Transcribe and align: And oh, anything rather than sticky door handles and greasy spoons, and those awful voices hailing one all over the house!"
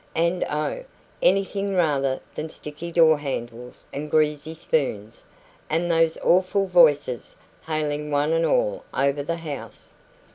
And 0.15 0.43
oh, 0.49 0.83
anything 1.21 1.75
rather 1.75 2.21
than 2.33 2.49
sticky 2.49 2.91
door 2.91 3.19
handles 3.19 3.85
and 3.93 4.09
greasy 4.09 4.55
spoons, 4.55 5.27
and 5.69 5.91
those 5.91 6.17
awful 6.23 6.65
voices 6.65 7.35
hailing 7.67 8.09
one 8.09 8.43
all 8.43 8.83
over 8.95 9.21
the 9.21 9.37
house!" 9.37 9.93